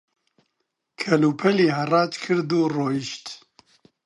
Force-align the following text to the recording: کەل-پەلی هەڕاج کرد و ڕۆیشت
کەل-پەلی 1.01 1.75
هەڕاج 1.77 2.11
کرد 2.23 2.49
و 2.59 2.61
ڕۆیشت 2.75 3.25